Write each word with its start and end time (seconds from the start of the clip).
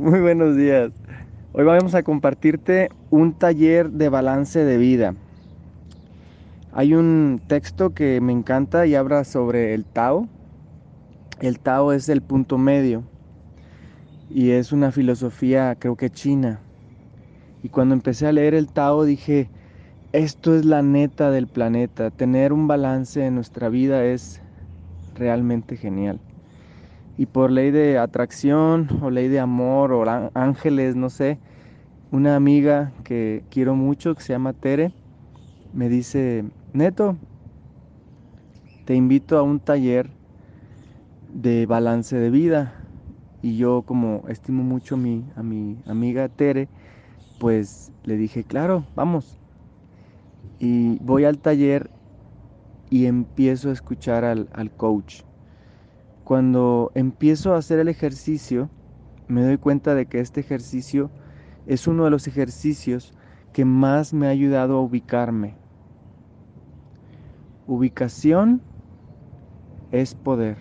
Muy 0.00 0.20
buenos 0.20 0.56
días. 0.56 0.90
Hoy 1.52 1.62
vamos 1.62 1.94
a 1.94 2.02
compartirte 2.02 2.88
un 3.10 3.32
taller 3.32 3.90
de 3.90 4.08
balance 4.08 4.64
de 4.64 4.76
vida. 4.76 5.14
Hay 6.72 6.94
un 6.94 7.40
texto 7.46 7.94
que 7.94 8.20
me 8.20 8.32
encanta 8.32 8.86
y 8.86 8.96
habla 8.96 9.22
sobre 9.22 9.72
el 9.72 9.84
Tao. 9.84 10.26
El 11.40 11.60
Tao 11.60 11.92
es 11.92 12.08
el 12.08 12.22
punto 12.22 12.58
medio 12.58 13.04
y 14.28 14.50
es 14.50 14.72
una 14.72 14.90
filosofía 14.90 15.76
creo 15.78 15.94
que 15.94 16.10
china. 16.10 16.58
Y 17.62 17.68
cuando 17.68 17.94
empecé 17.94 18.26
a 18.26 18.32
leer 18.32 18.54
el 18.54 18.72
Tao 18.72 19.04
dije, 19.04 19.48
esto 20.12 20.56
es 20.56 20.64
la 20.64 20.82
neta 20.82 21.30
del 21.30 21.46
planeta. 21.46 22.10
Tener 22.10 22.52
un 22.52 22.66
balance 22.66 23.24
en 23.24 23.36
nuestra 23.36 23.68
vida 23.68 24.04
es 24.04 24.42
realmente 25.14 25.76
genial 25.76 26.18
y 27.16 27.26
por 27.26 27.50
ley 27.50 27.70
de 27.70 27.98
atracción 27.98 28.88
o 29.02 29.10
ley 29.10 29.28
de 29.28 29.40
amor 29.40 29.92
o 29.92 30.04
ángeles, 30.34 30.96
no 30.96 31.10
sé, 31.10 31.38
una 32.10 32.36
amiga 32.36 32.92
que 33.04 33.42
quiero 33.50 33.74
mucho, 33.74 34.14
que 34.14 34.22
se 34.22 34.32
llama 34.32 34.52
Tere, 34.52 34.92
me 35.72 35.88
dice, 35.88 36.44
Neto, 36.72 37.16
te 38.84 38.94
invito 38.94 39.38
a 39.38 39.42
un 39.42 39.60
taller 39.60 40.10
de 41.32 41.66
balance 41.66 42.16
de 42.16 42.30
vida. 42.30 42.74
Y 43.42 43.56
yo 43.58 43.82
como 43.82 44.22
estimo 44.28 44.62
mucho 44.62 44.94
a 44.94 44.98
mi, 44.98 45.24
a 45.36 45.42
mi 45.42 45.76
amiga 45.86 46.28
Tere, 46.28 46.68
pues 47.38 47.92
le 48.04 48.16
dije, 48.16 48.44
claro, 48.44 48.84
vamos. 48.94 49.38
Y 50.58 50.98
voy 51.00 51.24
al 51.24 51.38
taller 51.38 51.90
y 52.90 53.06
empiezo 53.06 53.70
a 53.70 53.72
escuchar 53.72 54.24
al, 54.24 54.48
al 54.52 54.70
coach 54.70 55.22
cuando 56.24 56.90
empiezo 56.94 57.54
a 57.54 57.58
hacer 57.58 57.78
el 57.78 57.88
ejercicio, 57.88 58.70
me 59.28 59.44
doy 59.44 59.58
cuenta 59.58 59.94
de 59.94 60.06
que 60.06 60.20
este 60.20 60.40
ejercicio 60.40 61.10
es 61.66 61.86
uno 61.86 62.04
de 62.04 62.10
los 62.10 62.26
ejercicios 62.26 63.12
que 63.52 63.64
más 63.64 64.12
me 64.12 64.26
ha 64.26 64.30
ayudado 64.30 64.76
a 64.76 64.80
ubicarme. 64.82 65.56
Ubicación 67.66 68.62
es 69.90 70.14
poder. 70.14 70.58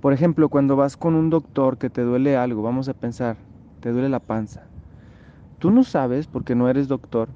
Por 0.00 0.12
ejemplo, 0.12 0.48
cuando 0.48 0.76
vas 0.76 0.96
con 0.96 1.14
un 1.14 1.30
doctor 1.30 1.78
que 1.78 1.90
te 1.90 2.02
duele 2.02 2.36
algo, 2.36 2.62
vamos 2.62 2.88
a 2.88 2.94
pensar, 2.94 3.38
te 3.80 3.90
duele 3.90 4.08
la 4.08 4.20
panza. 4.20 4.70
Tú 5.58 5.70
no 5.70 5.84
sabes, 5.84 6.26
porque 6.28 6.54
no 6.54 6.68
eres 6.68 6.88
doctor, 6.88 7.30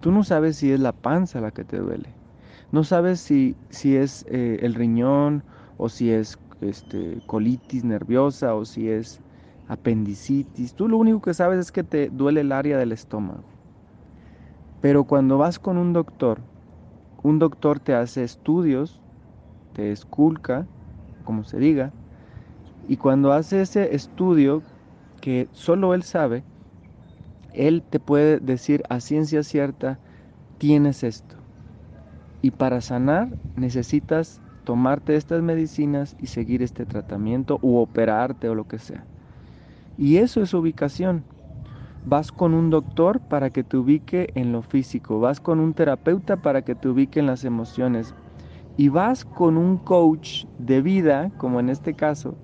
tú 0.00 0.12
no 0.12 0.24
sabes 0.24 0.56
si 0.56 0.72
es 0.72 0.80
la 0.80 0.92
panza 0.92 1.40
la 1.40 1.52
que 1.52 1.64
te 1.64 1.78
duele. 1.78 2.16
No 2.70 2.84
sabes 2.84 3.20
si, 3.20 3.56
si 3.70 3.96
es 3.96 4.24
eh, 4.28 4.58
el 4.62 4.74
riñón 4.74 5.44
o 5.78 5.88
si 5.88 6.10
es 6.10 6.38
este, 6.60 7.22
colitis 7.26 7.84
nerviosa 7.84 8.54
o 8.54 8.66
si 8.66 8.90
es 8.90 9.22
apendicitis. 9.68 10.74
Tú 10.74 10.88
lo 10.88 10.98
único 10.98 11.22
que 11.22 11.34
sabes 11.34 11.60
es 11.60 11.72
que 11.72 11.84
te 11.84 12.10
duele 12.10 12.42
el 12.42 12.52
área 12.52 12.78
del 12.78 12.92
estómago. 12.92 13.44
Pero 14.80 15.04
cuando 15.04 15.38
vas 15.38 15.58
con 15.58 15.78
un 15.78 15.92
doctor, 15.92 16.40
un 17.22 17.38
doctor 17.38 17.80
te 17.80 17.94
hace 17.94 18.24
estudios, 18.24 19.02
te 19.72 19.92
esculca, 19.92 20.68
como 21.24 21.44
se 21.44 21.58
diga, 21.58 21.92
y 22.88 22.96
cuando 22.96 23.32
hace 23.32 23.60
ese 23.62 23.94
estudio 23.94 24.62
que 25.20 25.48
solo 25.52 25.94
él 25.94 26.02
sabe, 26.02 26.44
él 27.52 27.82
te 27.88 28.00
puede 28.00 28.40
decir 28.40 28.82
a 28.88 29.00
ciencia 29.00 29.42
cierta, 29.42 30.00
tienes 30.58 31.02
esto. 31.04 31.36
Y 32.40 32.52
para 32.52 32.80
sanar 32.80 33.38
necesitas 33.56 34.42
tomarte 34.68 35.16
estas 35.16 35.40
medicinas 35.40 36.14
y 36.20 36.26
seguir 36.26 36.62
este 36.62 36.84
tratamiento 36.84 37.58
u 37.62 37.78
operarte 37.78 38.50
o 38.50 38.54
lo 38.54 38.68
que 38.68 38.78
sea. 38.78 39.02
Y 39.96 40.18
eso 40.18 40.42
es 40.42 40.52
ubicación. 40.52 41.24
Vas 42.04 42.30
con 42.30 42.52
un 42.52 42.68
doctor 42.68 43.18
para 43.18 43.48
que 43.48 43.64
te 43.64 43.78
ubique 43.78 44.28
en 44.34 44.52
lo 44.52 44.60
físico, 44.60 45.20
vas 45.20 45.40
con 45.40 45.58
un 45.58 45.72
terapeuta 45.72 46.36
para 46.42 46.60
que 46.60 46.74
te 46.74 46.86
ubique 46.86 47.18
en 47.18 47.24
las 47.24 47.44
emociones 47.44 48.14
y 48.76 48.90
vas 48.90 49.24
con 49.24 49.56
un 49.56 49.78
coach 49.78 50.44
de 50.58 50.82
vida, 50.82 51.30
como 51.38 51.60
en 51.60 51.70
este 51.70 51.94
caso, 51.94 52.36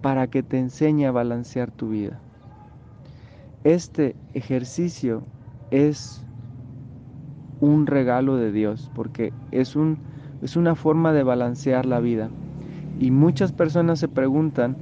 para 0.00 0.28
que 0.28 0.42
te 0.42 0.58
enseñe 0.58 1.04
a 1.04 1.12
balancear 1.12 1.70
tu 1.70 1.90
vida. 1.90 2.18
Este 3.64 4.16
ejercicio 4.32 5.24
es 5.70 6.24
un 7.60 7.86
regalo 7.86 8.36
de 8.36 8.50
Dios 8.50 8.90
porque 8.94 9.34
es 9.50 9.76
un 9.76 9.98
es 10.42 10.56
una 10.56 10.74
forma 10.74 11.12
de 11.12 11.22
balancear 11.22 11.86
la 11.86 12.00
vida. 12.00 12.30
Y 12.98 13.10
muchas 13.10 13.52
personas 13.52 13.98
se 13.98 14.08
preguntan, 14.08 14.76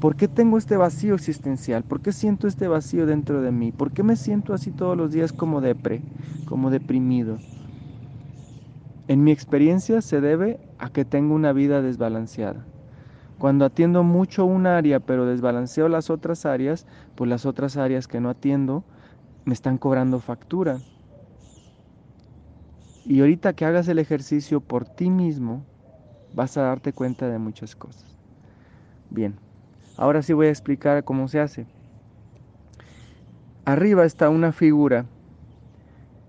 ¿por 0.00 0.16
qué 0.16 0.28
tengo 0.28 0.58
este 0.58 0.76
vacío 0.76 1.14
existencial? 1.14 1.84
¿Por 1.84 2.00
qué 2.00 2.12
siento 2.12 2.46
este 2.48 2.68
vacío 2.68 3.06
dentro 3.06 3.42
de 3.42 3.52
mí? 3.52 3.72
¿Por 3.72 3.92
qué 3.92 4.02
me 4.02 4.16
siento 4.16 4.54
así 4.54 4.72
todos 4.72 4.96
los 4.96 5.12
días 5.12 5.32
como 5.32 5.60
depre, 5.60 6.04
como 6.44 6.70
deprimido? 6.70 7.42
En 9.06 9.22
mi 9.22 9.32
experiencia 9.32 10.00
se 10.00 10.20
debe 10.20 10.60
a 10.78 10.90
que 10.90 11.04
tengo 11.04 11.34
una 11.34 11.52
vida 11.52 11.82
desbalanceada. 11.82 12.68
Cuando 13.38 13.64
atiendo 13.64 14.02
mucho 14.02 14.46
un 14.46 14.66
área 14.66 15.00
pero 15.00 15.26
desbalanceo 15.26 15.88
las 15.88 16.08
otras 16.10 16.46
áreas, 16.46 16.86
pues 17.14 17.28
las 17.28 17.44
otras 17.46 17.76
áreas 17.76 18.08
que 18.08 18.20
no 18.20 18.30
atiendo 18.30 18.84
me 19.44 19.52
están 19.54 19.78
cobrando 19.78 20.20
factura. 20.20 20.82
Y 23.06 23.20
ahorita 23.20 23.52
que 23.52 23.66
hagas 23.66 23.86
el 23.88 23.98
ejercicio 23.98 24.60
por 24.60 24.86
ti 24.86 25.10
mismo, 25.10 25.66
vas 26.32 26.56
a 26.56 26.62
darte 26.62 26.92
cuenta 26.92 27.28
de 27.28 27.38
muchas 27.38 27.76
cosas. 27.76 28.04
Bien, 29.10 29.36
ahora 29.96 30.22
sí 30.22 30.32
voy 30.32 30.46
a 30.46 30.50
explicar 30.50 31.04
cómo 31.04 31.28
se 31.28 31.40
hace. 31.40 31.66
Arriba 33.66 34.04
está 34.04 34.30
una 34.30 34.52
figura 34.52 35.06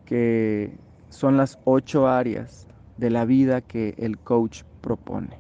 que 0.05 0.77
son 1.09 1.37
las 1.37 1.57
ocho 1.63 2.07
áreas 2.07 2.67
de 2.97 3.09
la 3.09 3.25
vida 3.25 3.61
que 3.61 3.95
el 3.97 4.17
coach 4.19 4.63
propone. 4.81 5.39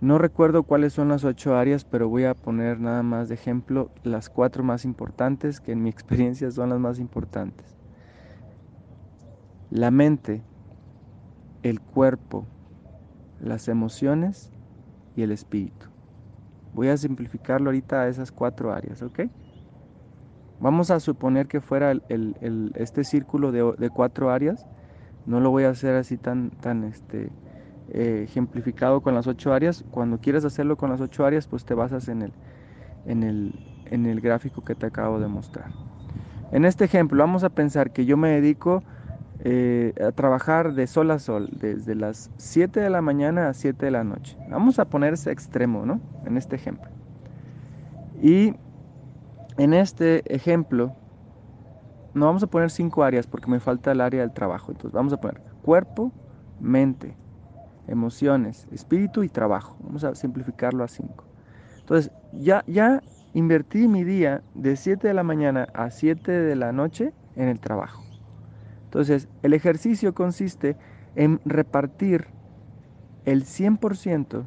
No 0.00 0.18
recuerdo 0.18 0.62
cuáles 0.62 0.92
son 0.92 1.08
las 1.08 1.24
ocho 1.24 1.56
áreas, 1.56 1.84
pero 1.84 2.08
voy 2.08 2.24
a 2.24 2.34
poner 2.34 2.78
nada 2.78 3.02
más 3.02 3.28
de 3.28 3.34
ejemplo 3.34 3.90
las 4.04 4.28
cuatro 4.28 4.62
más 4.62 4.84
importantes, 4.84 5.60
que 5.60 5.72
en 5.72 5.82
mi 5.82 5.90
experiencia 5.90 6.50
son 6.52 6.70
las 6.70 6.78
más 6.78 7.00
importantes 7.00 7.83
la 9.70 9.90
mente, 9.90 10.42
el 11.62 11.80
cuerpo, 11.80 12.46
las 13.40 13.68
emociones 13.68 14.50
y 15.16 15.22
el 15.22 15.32
espíritu. 15.32 15.86
Voy 16.74 16.88
a 16.88 16.96
simplificarlo 16.96 17.70
ahorita 17.70 18.02
a 18.02 18.08
esas 18.08 18.32
cuatro 18.32 18.72
áreas, 18.72 19.02
¿ok? 19.02 19.20
Vamos 20.60 20.90
a 20.90 21.00
suponer 21.00 21.46
que 21.46 21.60
fuera 21.60 21.92
este 22.74 23.04
círculo 23.04 23.52
de, 23.52 23.90
cuatro 23.90 24.30
áreas. 24.30 24.66
No 25.26 25.40
lo 25.40 25.50
voy 25.50 25.64
a 25.64 25.70
hacer 25.70 25.94
así 25.94 26.16
tan, 26.16 26.50
tan 26.50 26.84
este, 26.84 27.30
eh, 27.90 28.22
ejemplificado 28.24 29.00
con 29.00 29.14
las 29.14 29.26
ocho 29.26 29.52
áreas. 29.52 29.84
Cuando 29.90 30.18
quieras 30.18 30.44
hacerlo 30.44 30.76
con 30.76 30.90
las 30.90 31.00
ocho 31.00 31.26
áreas, 31.26 31.46
pues 31.46 31.64
te 31.64 31.74
basas 31.74 32.08
en 32.08 32.22
el, 32.22 32.32
en 33.06 33.22
el, 33.22 33.52
en 33.90 34.06
el 34.06 34.20
gráfico 34.20 34.64
que 34.64 34.74
te 34.74 34.86
acabo 34.86 35.20
de 35.20 35.28
mostrar. 35.28 35.70
En 36.52 36.64
este 36.64 36.84
ejemplo, 36.84 37.18
vamos 37.18 37.44
a 37.44 37.50
pensar 37.50 37.92
que 37.92 38.04
yo 38.04 38.16
me 38.16 38.30
dedico 38.30 38.82
eh, 39.40 39.92
a 40.00 40.12
trabajar 40.12 40.74
de 40.74 40.86
sol 40.86 41.10
a 41.10 41.18
sol, 41.18 41.48
desde 41.52 41.94
las 41.94 42.30
7 42.36 42.80
de 42.80 42.90
la 42.90 43.02
mañana 43.02 43.48
a 43.48 43.54
7 43.54 43.84
de 43.84 43.90
la 43.90 44.04
noche. 44.04 44.36
Vamos 44.48 44.78
a 44.78 44.84
poner 44.84 45.14
ese 45.14 45.30
extremo, 45.32 45.84
¿no? 45.84 46.00
En 46.24 46.36
este 46.36 46.56
ejemplo. 46.56 46.88
Y 48.22 48.54
en 49.58 49.74
este 49.74 50.34
ejemplo, 50.34 50.94
no 52.14 52.26
vamos 52.26 52.42
a 52.42 52.46
poner 52.46 52.70
cinco 52.70 53.02
áreas 53.02 53.26
porque 53.26 53.50
me 53.50 53.60
falta 53.60 53.92
el 53.92 54.00
área 54.00 54.20
del 54.20 54.32
trabajo. 54.32 54.72
Entonces 54.72 54.92
vamos 54.92 55.12
a 55.12 55.20
poner 55.20 55.40
cuerpo, 55.62 56.12
mente, 56.60 57.16
emociones, 57.88 58.66
espíritu 58.72 59.22
y 59.22 59.28
trabajo. 59.28 59.76
Vamos 59.80 60.04
a 60.04 60.14
simplificarlo 60.14 60.84
a 60.84 60.88
cinco. 60.88 61.24
Entonces 61.80 62.10
ya, 62.32 62.64
ya 62.66 63.02
invertí 63.34 63.88
mi 63.88 64.04
día 64.04 64.42
de 64.54 64.76
7 64.76 65.06
de 65.06 65.14
la 65.14 65.22
mañana 65.22 65.66
a 65.74 65.90
7 65.90 66.30
de 66.32 66.56
la 66.56 66.72
noche 66.72 67.12
en 67.36 67.48
el 67.48 67.60
trabajo. 67.60 68.02
Entonces, 68.94 69.26
el 69.42 69.54
ejercicio 69.54 70.14
consiste 70.14 70.76
en 71.16 71.40
repartir 71.44 72.28
el 73.24 73.42
100% 73.42 74.46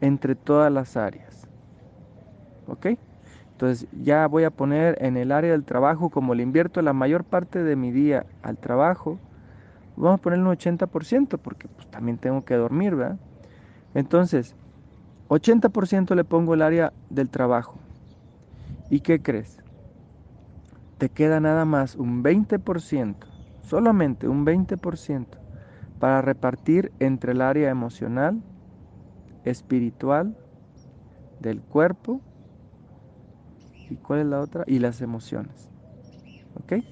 entre 0.00 0.34
todas 0.34 0.72
las 0.72 0.96
áreas. 0.96 1.46
¿Ok? 2.66 2.86
Entonces 3.52 3.86
ya 4.02 4.26
voy 4.26 4.42
a 4.42 4.50
poner 4.50 5.00
en 5.00 5.16
el 5.16 5.30
área 5.30 5.52
del 5.52 5.62
trabajo, 5.62 6.10
como 6.10 6.34
le 6.34 6.42
invierto 6.42 6.82
la 6.82 6.92
mayor 6.92 7.22
parte 7.22 7.62
de 7.62 7.76
mi 7.76 7.92
día 7.92 8.26
al 8.42 8.58
trabajo, 8.58 9.20
vamos 9.94 10.18
a 10.18 10.22
poner 10.22 10.40
un 10.40 10.48
80% 10.48 11.38
porque 11.38 11.68
pues, 11.68 11.88
también 11.88 12.18
tengo 12.18 12.44
que 12.44 12.56
dormir, 12.56 12.96
¿verdad? 12.96 13.20
Entonces, 13.94 14.56
80% 15.28 16.16
le 16.16 16.24
pongo 16.24 16.54
el 16.54 16.62
área 16.62 16.92
del 17.10 17.28
trabajo. 17.28 17.78
¿Y 18.90 18.98
qué 18.98 19.22
crees? 19.22 19.62
Te 20.98 21.10
queda 21.10 21.38
nada 21.38 21.64
más 21.64 21.94
un 21.94 22.24
20% 22.24 23.33
solamente 23.64 24.28
un 24.28 24.44
20% 24.44 25.26
para 25.98 26.22
repartir 26.22 26.92
entre 26.98 27.32
el 27.32 27.40
área 27.40 27.70
emocional, 27.70 28.42
espiritual, 29.44 30.36
del 31.40 31.60
cuerpo 31.60 32.20
¿Y 33.90 33.96
cuál 33.96 34.20
es 34.20 34.26
la 34.26 34.40
otra? 34.40 34.64
Y 34.66 34.78
las 34.78 35.00
emociones. 35.00 35.70
¿Ok? 36.56 36.84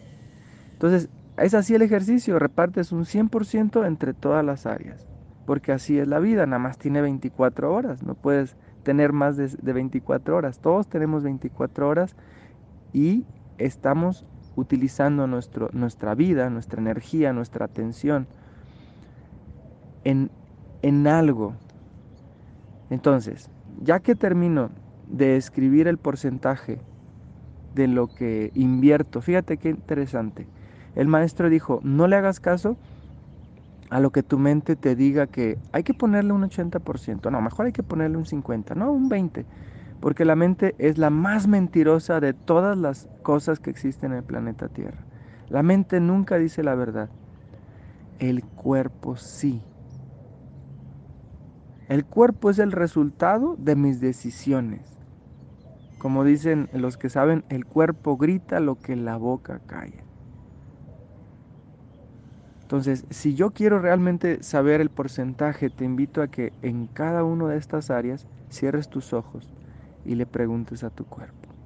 Entonces, 0.72 1.08
es 1.36 1.54
así 1.54 1.74
el 1.74 1.82
ejercicio, 1.82 2.38
repartes 2.38 2.92
un 2.92 3.04
100% 3.04 3.86
entre 3.86 4.14
todas 4.14 4.44
las 4.44 4.66
áreas, 4.66 5.08
porque 5.46 5.72
así 5.72 5.98
es 5.98 6.06
la 6.06 6.18
vida, 6.18 6.44
nada 6.46 6.58
más 6.58 6.78
tiene 6.78 7.00
24 7.00 7.72
horas, 7.72 8.02
no 8.02 8.14
puedes 8.14 8.56
tener 8.82 9.12
más 9.12 9.36
de, 9.36 9.72
24 9.72 10.36
horas, 10.36 10.58
todos 10.60 10.88
tenemos 10.88 11.22
24 11.22 11.88
horas 11.88 12.16
y 12.92 13.24
estamos 13.58 14.26
utilizando 14.56 15.26
nuestro, 15.26 15.70
nuestra 15.72 16.14
vida, 16.14 16.50
nuestra 16.50 16.80
energía, 16.80 17.32
nuestra 17.32 17.64
atención 17.66 18.26
en, 20.04 20.30
en 20.82 21.06
algo. 21.06 21.54
Entonces, 22.90 23.48
ya 23.82 24.00
que 24.00 24.14
termino 24.14 24.70
de 25.08 25.36
escribir 25.36 25.88
el 25.88 25.98
porcentaje 25.98 26.78
de 27.74 27.88
lo 27.88 28.08
que 28.08 28.50
invierto, 28.54 29.20
fíjate 29.20 29.56
qué 29.56 29.70
interesante 29.70 30.46
el 30.94 31.08
maestro 31.08 31.48
dijo, 31.48 31.80
no 31.82 32.06
le 32.06 32.16
hagas 32.16 32.40
caso 32.40 32.76
a 33.90 34.00
lo 34.00 34.10
que 34.10 34.22
tu 34.22 34.38
mente 34.38 34.76
te 34.76 34.94
diga 34.94 35.26
que 35.26 35.58
hay 35.72 35.82
que 35.82 35.94
ponerle 35.94 36.32
un 36.32 36.42
80%, 36.42 37.30
no, 37.30 37.40
mejor 37.40 37.66
hay 37.66 37.72
que 37.72 37.82
ponerle 37.82 38.16
un 38.16 38.24
50%, 38.24 38.74
no, 38.74 38.92
un 38.92 39.08
20%, 39.08 39.44
porque 40.02 40.24
la 40.24 40.34
mente 40.34 40.74
es 40.78 40.98
la 40.98 41.10
más 41.10 41.46
mentirosa 41.46 42.18
de 42.18 42.32
todas 42.32 42.76
las 42.76 43.08
cosas 43.22 43.60
que 43.60 43.70
existen 43.70 44.10
en 44.10 44.18
el 44.18 44.24
planeta 44.24 44.68
Tierra. 44.68 44.98
La 45.48 45.62
mente 45.62 46.00
nunca 46.00 46.38
dice 46.38 46.64
la 46.64 46.74
verdad, 46.74 47.08
el 48.18 48.42
cuerpo 48.42 49.16
sí. 49.16 49.62
El 51.88 52.04
cuerpo 52.04 52.50
es 52.50 52.58
el 52.58 52.72
resultado 52.72 53.54
de 53.56 53.76
mis 53.76 54.00
decisiones. 54.00 54.98
Como 55.98 56.24
dicen 56.24 56.68
los 56.72 56.96
que 56.96 57.08
saben, 57.08 57.44
el 57.48 57.64
cuerpo 57.64 58.16
grita 58.16 58.58
lo 58.58 58.80
que 58.80 58.96
la 58.96 59.16
boca 59.18 59.60
calla. 59.66 60.02
Entonces, 62.62 63.06
si 63.10 63.36
yo 63.36 63.52
quiero 63.52 63.78
realmente 63.78 64.42
saber 64.42 64.80
el 64.80 64.90
porcentaje, 64.90 65.70
te 65.70 65.84
invito 65.84 66.22
a 66.22 66.26
que 66.26 66.52
en 66.62 66.88
cada 66.88 67.22
una 67.22 67.46
de 67.46 67.58
estas 67.58 67.88
áreas 67.88 68.26
cierres 68.48 68.88
tus 68.88 69.12
ojos 69.12 69.52
y 70.04 70.14
le 70.16 70.26
preguntes 70.26 70.84
a 70.84 70.90
tu 70.90 71.06
cuerpo. 71.06 71.56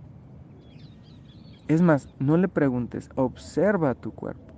Es 1.69 1.81
más, 1.81 2.09
no 2.19 2.37
le 2.39 2.49
preguntes, 2.49 3.09
observa 3.15 3.91
a 3.91 3.95
tu 3.95 4.11
cuerpo, 4.13 4.55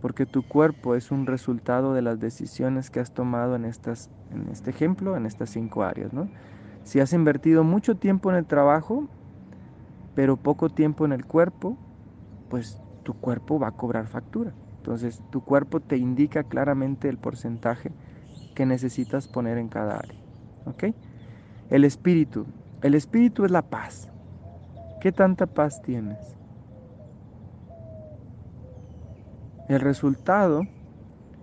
porque 0.00 0.26
tu 0.26 0.44
cuerpo 0.44 0.94
es 0.94 1.10
un 1.10 1.26
resultado 1.26 1.92
de 1.94 2.02
las 2.02 2.18
decisiones 2.20 2.90
que 2.90 3.00
has 3.00 3.12
tomado 3.12 3.56
en, 3.56 3.64
estas, 3.64 4.10
en 4.30 4.48
este 4.48 4.70
ejemplo, 4.70 5.16
en 5.16 5.26
estas 5.26 5.50
cinco 5.50 5.82
áreas. 5.82 6.12
¿no? 6.12 6.30
Si 6.84 7.00
has 7.00 7.12
invertido 7.12 7.64
mucho 7.64 7.96
tiempo 7.96 8.30
en 8.30 8.36
el 8.36 8.46
trabajo, 8.46 9.10
pero 10.14 10.36
poco 10.36 10.70
tiempo 10.70 11.04
en 11.04 11.12
el 11.12 11.26
cuerpo, 11.26 11.78
pues 12.48 12.82
tu 13.04 13.14
cuerpo 13.14 13.58
va 13.60 13.68
a 13.68 13.72
cobrar 13.72 14.08
factura. 14.08 14.56
Entonces 14.78 15.22
tu 15.30 15.42
cuerpo 15.42 15.80
te 15.80 15.96
indica 15.98 16.44
claramente 16.44 17.08
el 17.08 17.18
porcentaje 17.18 17.94
que 18.54 18.66
necesitas 18.66 19.28
poner 19.28 19.58
en 19.58 19.68
cada 19.70 19.96
área. 19.98 20.18
¿Ok? 20.64 20.84
El 21.70 21.84
espíritu. 21.84 22.46
El 22.82 22.94
espíritu 22.94 23.44
es 23.44 23.50
la 23.50 23.62
paz. 23.62 24.08
¿Qué 25.00 25.12
tanta 25.12 25.46
paz 25.46 25.82
tienes? 25.82 26.18
El 29.68 29.80
resultado 29.80 30.62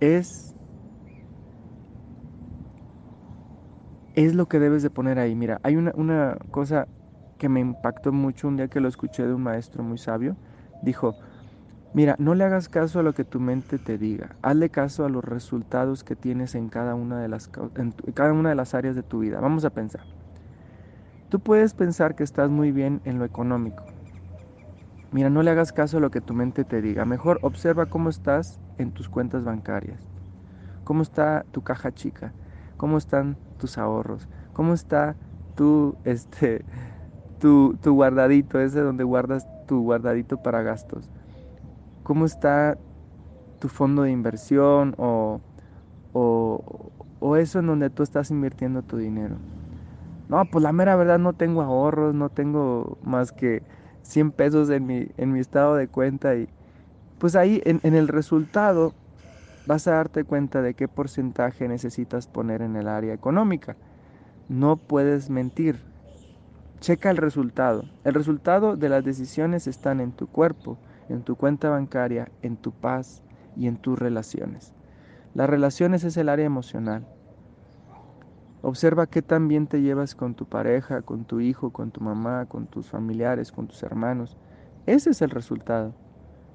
es 0.00 0.52
es 4.16 4.34
lo 4.34 4.46
que 4.46 4.58
debes 4.58 4.82
de 4.82 4.90
poner 4.90 5.18
ahí. 5.18 5.34
Mira, 5.34 5.60
hay 5.62 5.76
una, 5.76 5.92
una, 5.94 6.36
cosa 6.50 6.88
que 7.38 7.48
me 7.48 7.60
impactó 7.60 8.12
mucho 8.12 8.48
un 8.48 8.56
día 8.56 8.68
que 8.68 8.80
lo 8.80 8.88
escuché 8.88 9.26
de 9.26 9.34
un 9.34 9.42
maestro 9.42 9.82
muy 9.82 9.98
sabio. 9.98 10.36
Dijo, 10.82 11.14
Mira, 11.96 12.14
no 12.18 12.34
le 12.34 12.44
hagas 12.44 12.68
caso 12.68 13.00
a 13.00 13.02
lo 13.02 13.14
que 13.14 13.24
tu 13.24 13.40
mente 13.40 13.78
te 13.78 13.96
diga. 13.96 14.36
Hazle 14.42 14.70
caso 14.70 15.06
a 15.06 15.08
los 15.08 15.24
resultados 15.24 16.04
que 16.04 16.14
tienes 16.14 16.54
en 16.54 16.68
cada 16.68 16.94
una 16.94 17.20
de 17.22 17.28
las, 17.28 17.50
en 17.74 17.92
cada 18.14 18.34
una 18.34 18.50
de 18.50 18.54
las 18.54 18.74
áreas 18.74 18.94
de 18.96 19.02
tu 19.02 19.20
vida. 19.20 19.40
Vamos 19.40 19.64
a 19.64 19.70
pensar. 19.70 20.06
Tú 21.28 21.40
puedes 21.40 21.74
pensar 21.74 22.14
que 22.16 22.24
estás 22.24 22.50
muy 22.50 22.72
bien 22.72 23.00
en 23.04 23.18
lo 23.18 23.24
económico. 23.24 23.84
Mira, 25.10 25.30
no 25.30 25.42
le 25.42 25.50
hagas 25.50 25.72
caso 25.72 25.98
a 25.98 26.00
lo 26.00 26.10
que 26.10 26.20
tu 26.20 26.34
mente 26.34 26.64
te 26.64 26.82
diga. 26.82 27.04
Mejor 27.06 27.38
observa 27.42 27.86
cómo 27.86 28.10
estás 28.10 28.60
en 28.78 28.92
tus 28.92 29.08
cuentas 29.08 29.44
bancarias. 29.44 30.06
¿Cómo 30.84 31.02
está 31.02 31.46
tu 31.52 31.62
caja 31.62 31.92
chica? 31.92 32.34
¿Cómo 32.76 32.98
están 32.98 33.38
tus 33.58 33.78
ahorros? 33.78 34.28
¿Cómo 34.52 34.74
está 34.74 35.18
tu, 35.54 35.98
este, 36.04 36.66
tu, 37.38 37.78
tu 37.82 37.94
guardadito, 37.94 38.60
ese 38.60 38.80
donde 38.80 39.04
guardas 39.04 39.48
tu 39.66 39.82
guardadito 39.82 40.38
para 40.38 40.62
gastos? 40.62 41.10
Cómo 42.06 42.24
está 42.24 42.78
tu 43.58 43.68
fondo 43.68 44.02
de 44.02 44.12
inversión 44.12 44.94
o, 44.96 45.40
o, 46.12 47.36
eso 47.36 47.58
en 47.58 47.66
donde 47.66 47.90
tú 47.90 48.04
estás 48.04 48.30
invirtiendo 48.30 48.82
tu 48.82 48.96
dinero. 48.96 49.36
No, 50.28 50.44
pues 50.46 50.62
la 50.62 50.72
mera 50.72 50.96
verdad 50.96 51.18
no 51.18 51.32
tengo 51.34 51.62
ahorros, 51.62 52.14
no 52.14 52.30
tengo 52.30 52.96
más 53.02 53.32
que 53.32 53.62
100 54.02 54.30
pesos 54.32 54.70
en 54.70 54.86
mi, 54.86 55.08
en 55.16 55.32
mi 55.32 55.40
estado 55.40 55.74
de 55.74 55.88
cuenta 55.88 56.36
y 56.36 56.48
pues 57.18 57.36
ahí 57.36 57.60
en, 57.64 57.80
en 57.82 57.94
el 57.94 58.08
resultado 58.08 58.94
vas 59.66 59.88
a 59.88 59.92
darte 59.92 60.24
cuenta 60.24 60.62
de 60.62 60.74
qué 60.74 60.88
porcentaje 60.88 61.68
necesitas 61.68 62.28
poner 62.28 62.62
en 62.62 62.76
el 62.76 62.88
área 62.88 63.14
económica. 63.14 63.76
No 64.48 64.76
puedes 64.76 65.30
mentir. 65.30 65.80
Checa 66.80 67.10
el 67.10 67.16
resultado. 67.16 67.84
El 68.04 68.14
resultado 68.14 68.76
de 68.76 68.88
las 68.88 69.04
decisiones 69.04 69.66
están 69.66 70.00
en 70.00 70.12
tu 70.12 70.26
cuerpo 70.26 70.78
en 71.08 71.22
tu 71.22 71.36
cuenta 71.36 71.70
bancaria, 71.70 72.30
en 72.42 72.56
tu 72.56 72.72
paz 72.72 73.22
y 73.56 73.66
en 73.66 73.76
tus 73.76 73.98
relaciones. 73.98 74.72
Las 75.34 75.48
relaciones 75.48 76.04
es 76.04 76.16
el 76.16 76.28
área 76.28 76.46
emocional. 76.46 77.06
Observa 78.62 79.06
qué 79.06 79.22
tan 79.22 79.48
bien 79.48 79.66
te 79.66 79.82
llevas 79.82 80.14
con 80.14 80.34
tu 80.34 80.46
pareja, 80.46 81.02
con 81.02 81.24
tu 81.24 81.40
hijo, 81.40 81.70
con 81.70 81.90
tu 81.90 82.00
mamá, 82.00 82.46
con 82.46 82.66
tus 82.66 82.88
familiares, 82.90 83.52
con 83.52 83.68
tus 83.68 83.82
hermanos. 83.82 84.36
Ese 84.86 85.10
es 85.10 85.22
el 85.22 85.30
resultado. 85.30 85.94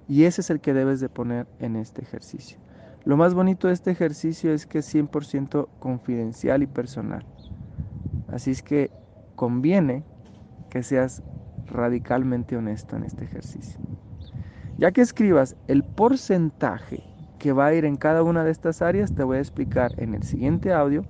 Y 0.07 0.25
ese 0.25 0.41
es 0.41 0.50
el 0.50 0.59
que 0.59 0.73
debes 0.73 1.00
de 1.00 1.09
poner 1.09 1.47
en 1.59 1.75
este 1.75 2.01
ejercicio. 2.01 2.57
Lo 3.06 3.18
más 3.18 3.33
bonito 3.33 3.68
de 3.68 3.73
este 3.73 3.91
ejercicio 3.91 4.51
es 4.53 4.65
que 4.65 4.79
es 4.79 4.94
100% 4.94 5.69
confidencial 5.79 6.63
y 6.63 6.68
personal. 6.68 7.25
Así 8.27 8.51
es 8.51 8.62
que 8.62 8.91
conviene 9.35 10.03
que 10.71 10.83
seas 10.83 11.21
radicalmente 11.68 12.56
honesto 12.56 12.95
en 12.95 13.04
este 13.04 13.25
ejercicio. 13.25 13.78
Ya 14.78 14.92
que 14.92 15.01
escribas 15.01 15.56
el 15.68 15.83
porcentaje 15.83 17.04
que 17.40 17.51
va 17.51 17.68
a 17.68 17.73
ir 17.73 17.83
en 17.83 17.97
cada 17.97 18.23
una 18.23 18.44
de 18.45 18.51
estas 18.51 18.81
áreas, 18.81 19.11
te 19.11 19.23
voy 19.23 19.37
a 19.37 19.42
explicar 19.42 19.92
en 19.97 20.16
el 20.16 20.23
siguiente 20.23 20.73
audio 20.73 21.06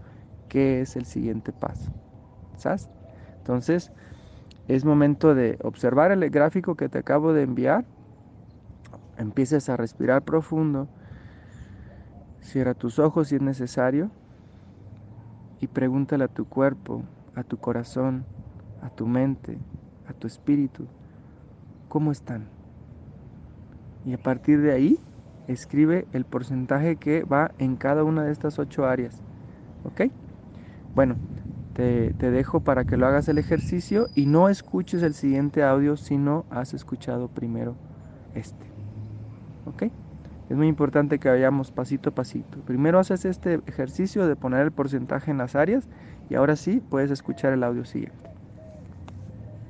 qué 0.49 0.81
es 0.81 0.95
el 0.95 1.05
siguiente 1.05 1.53
paso. 1.53 1.91
¿Sabes? 2.57 2.89
Entonces, 3.37 3.91
es 4.67 4.83
momento 4.83 5.35
de 5.35 5.59
observar 5.61 6.11
el 6.11 6.27
gráfico 6.31 6.75
que 6.75 6.89
te 6.89 6.97
acabo 6.97 7.31
de 7.31 7.43
enviar. 7.43 7.85
Empieces 9.17 9.69
a 9.69 9.77
respirar 9.77 10.23
profundo. 10.23 10.87
Cierra 12.39 12.73
tus 12.73 12.97
ojos 12.97 13.27
si 13.27 13.35
es 13.35 13.41
necesario 13.41 14.09
y 15.59 15.67
pregúntale 15.67 16.23
a 16.23 16.27
tu 16.27 16.45
cuerpo, 16.45 17.03
a 17.35 17.43
tu 17.43 17.57
corazón, 17.57 18.25
a 18.81 18.89
tu 18.89 19.07
mente, 19.07 19.57
a 20.07 20.13
tu 20.13 20.27
espíritu, 20.27 20.87
¿cómo 21.87 22.11
están? 22.11 22.47
y 24.05 24.13
a 24.13 24.17
partir 24.17 24.61
de 24.61 24.71
ahí 24.71 24.99
escribe 25.47 26.07
el 26.13 26.25
porcentaje 26.25 26.95
que 26.95 27.23
va 27.23 27.51
en 27.59 27.75
cada 27.75 28.03
una 28.03 28.23
de 28.23 28.31
estas 28.31 28.59
ocho 28.59 28.85
áreas. 28.85 29.21
¿Ok? 29.83 30.11
Bueno, 30.95 31.15
te, 31.73 32.13
te, 32.13 32.31
dejo 32.31 32.61
para 32.61 32.85
que 32.85 32.97
lo 32.97 33.07
hagas 33.07 33.27
el 33.27 33.37
ejercicio 33.37 34.07
y 34.15 34.25
no 34.25 34.49
escuches 34.49 35.03
el 35.03 35.13
siguiente 35.13 35.63
audio 35.63 35.97
si 35.97 36.17
no 36.17 36.45
has 36.49 36.73
escuchado 36.73 37.27
primero 37.27 37.75
este. 38.35 38.65
¿Ok? 39.65 39.83
Es 40.49 40.57
muy 40.57 40.67
importante 40.67 41.19
que 41.19 41.29
vayamos 41.29 41.71
pasito 41.71 42.09
a 42.09 42.15
pasito. 42.15 42.59
Primero 42.59 42.99
haces 42.99 43.25
este 43.25 43.61
ejercicio 43.67 44.27
de 44.27 44.35
poner 44.35 44.61
el 44.61 44.71
porcentaje 44.71 45.31
en 45.31 45.37
las 45.37 45.55
áreas 45.55 45.87
y 46.29 46.35
ahora 46.35 46.55
sí 46.55 46.81
puedes 46.89 47.09
escuchar 47.09 47.53
el 47.53 47.63
audio 47.63 47.85
siguiente. 47.85 48.30